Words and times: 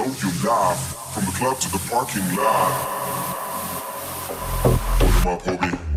know 0.00 0.06
you 0.06 0.30
live 0.42 0.78
from 1.12 1.24
the 1.26 1.32
club 1.32 1.58
to 1.60 1.70
the 1.70 1.78
parking 1.90 2.24
lot. 2.34 2.72
Put 4.98 5.08
'em 5.08 5.28
up, 5.28 5.42
homie. 5.42 5.89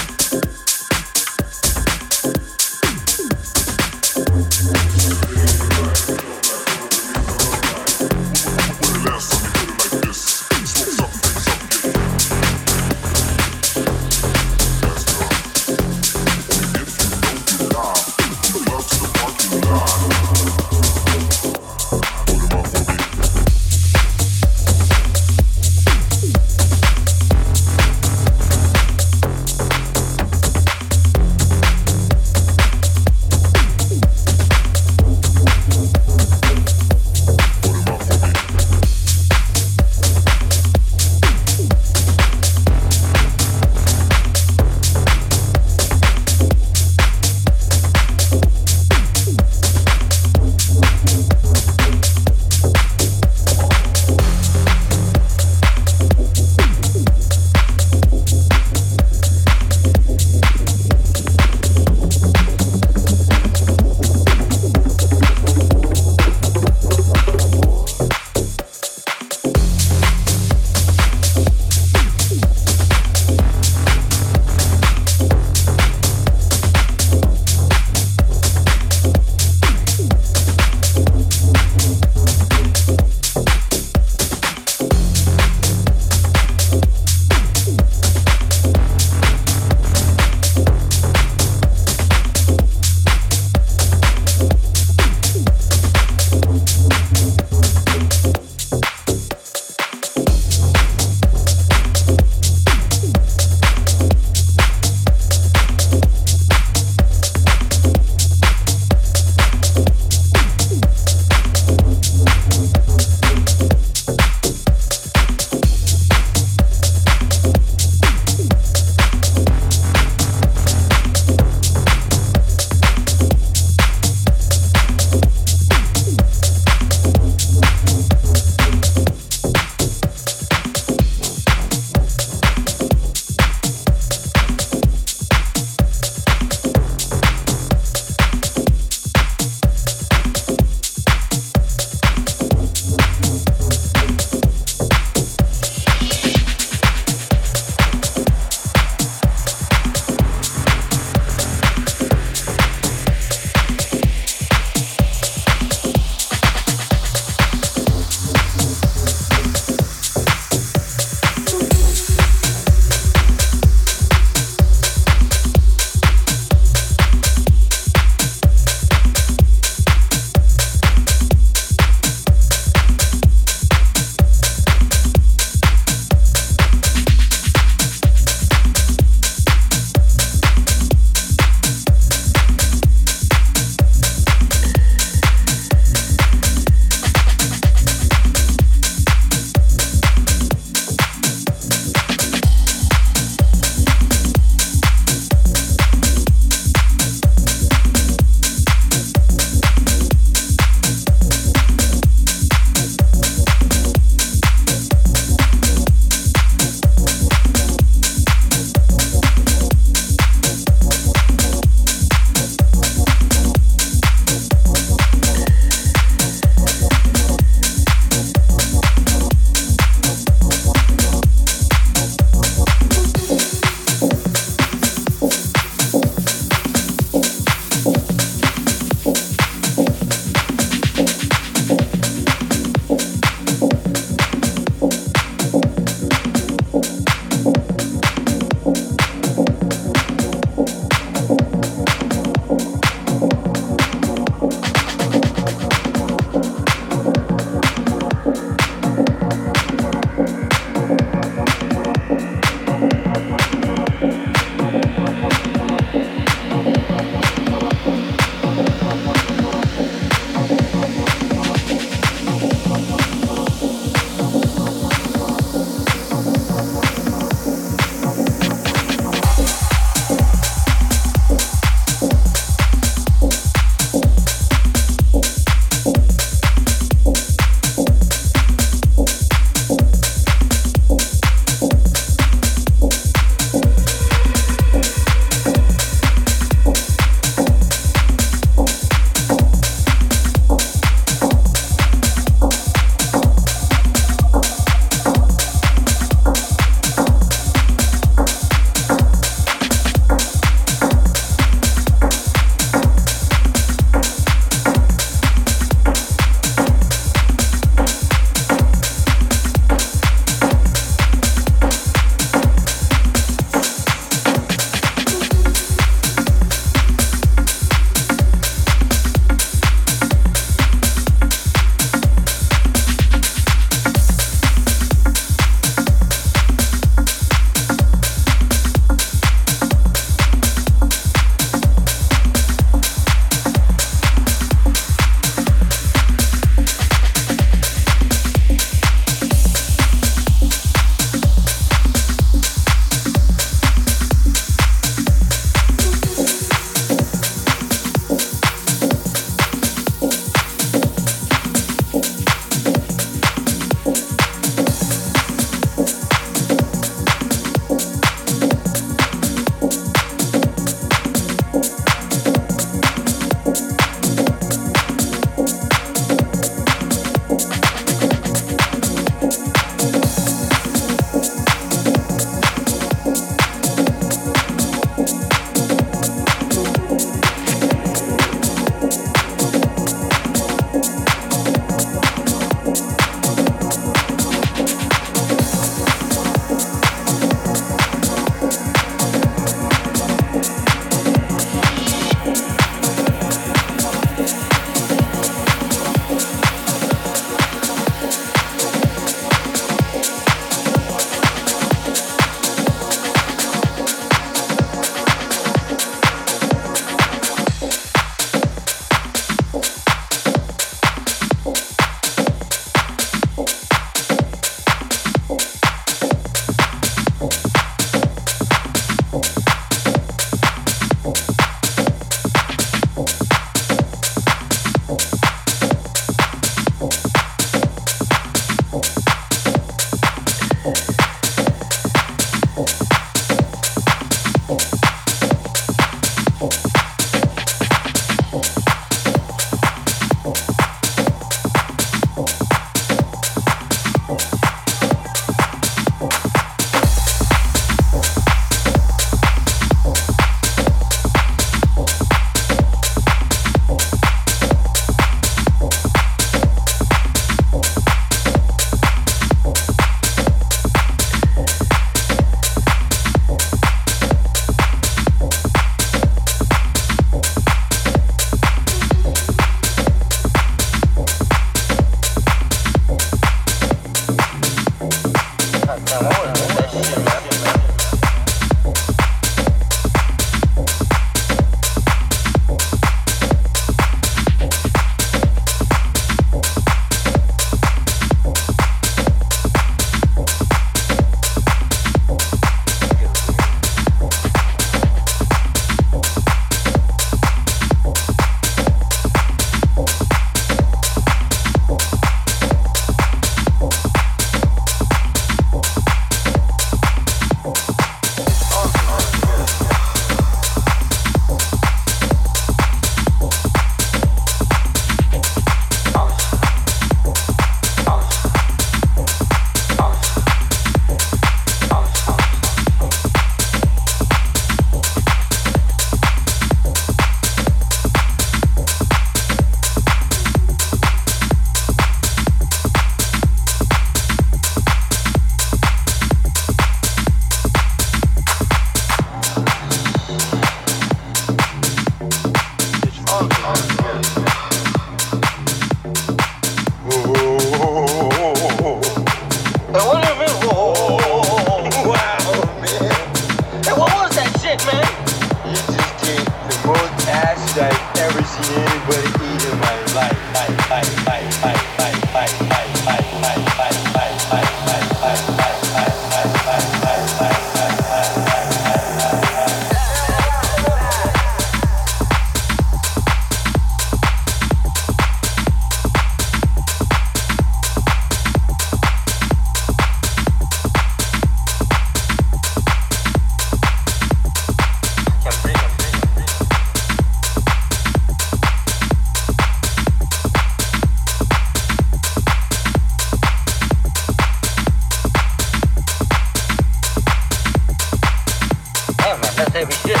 every 599.61 599.75
shit. 599.75 600.00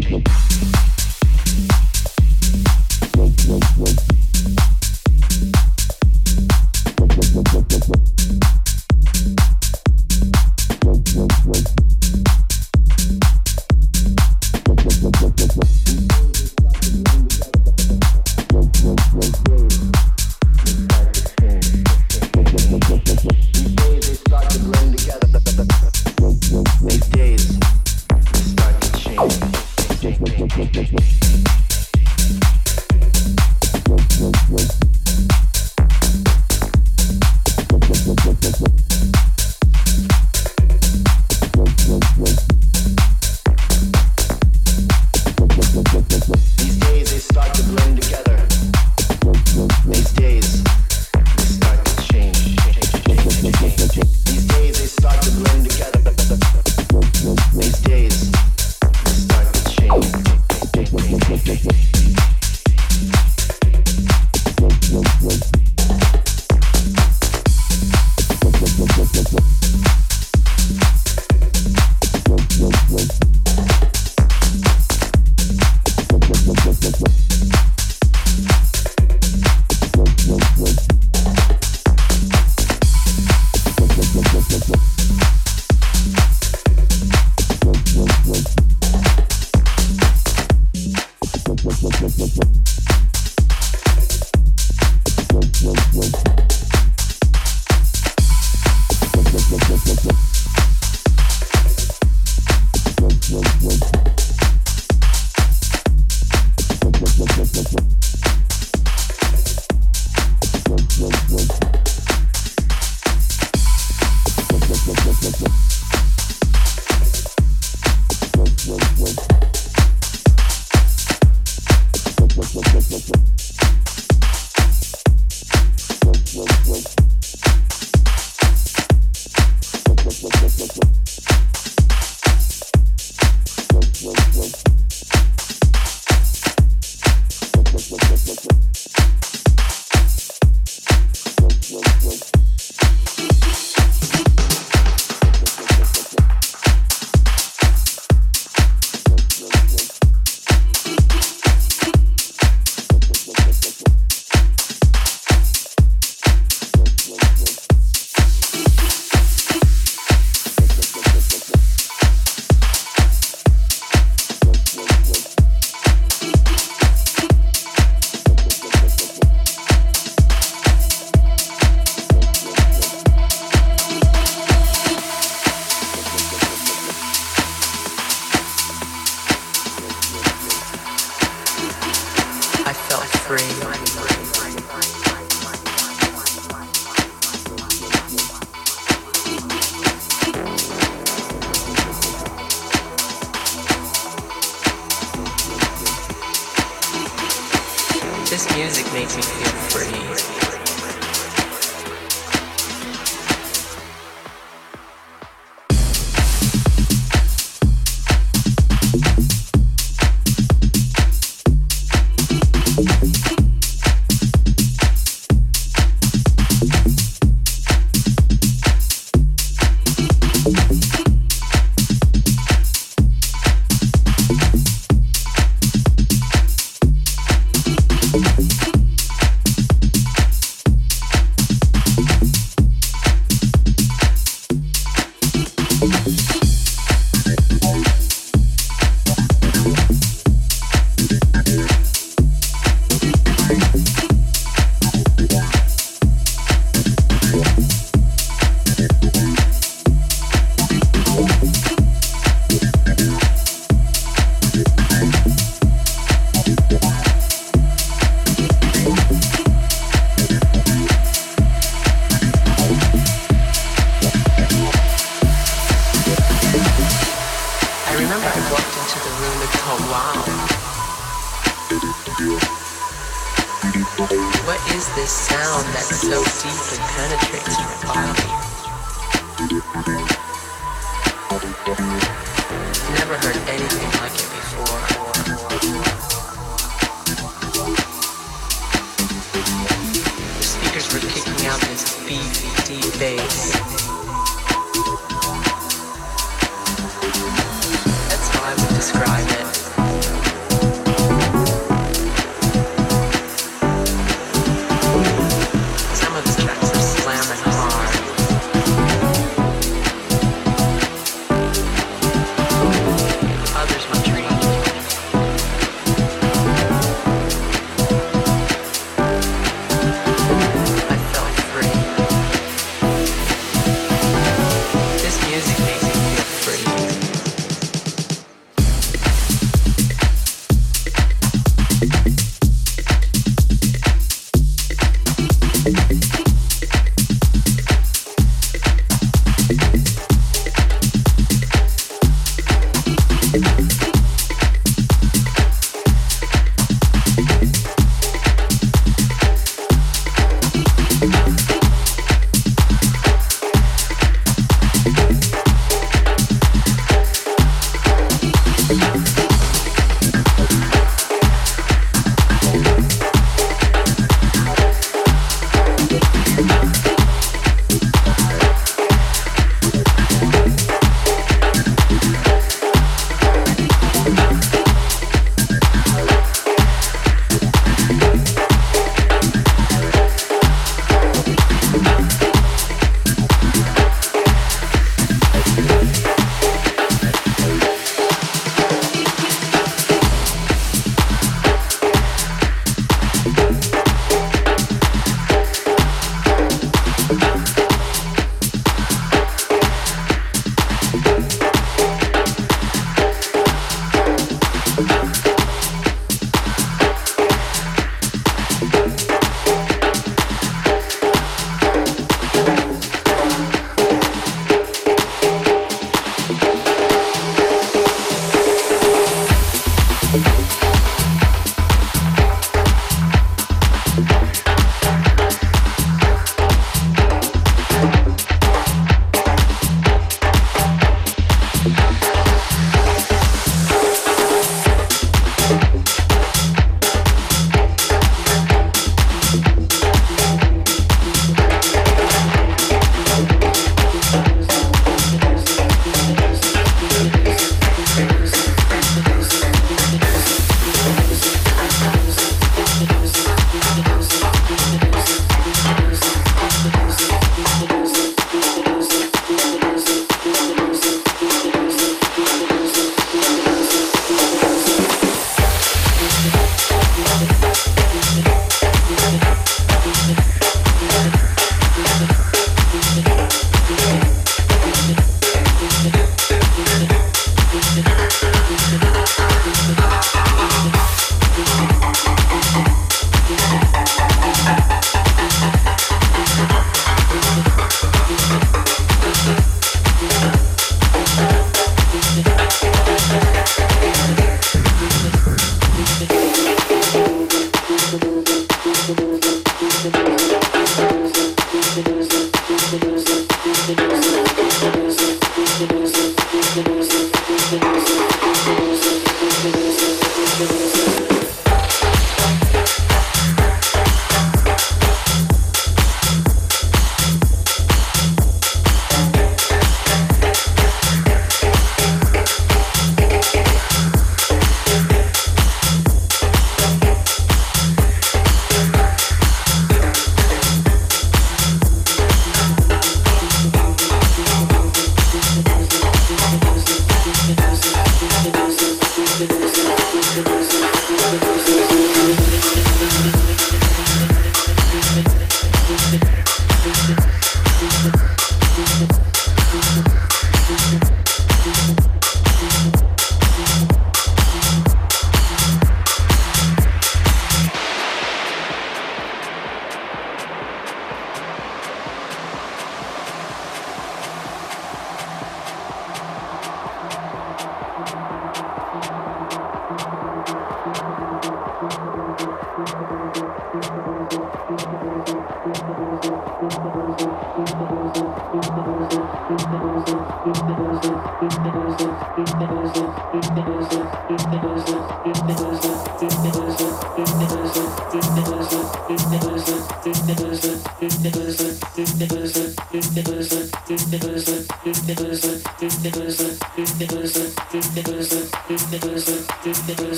Jake 0.00 0.43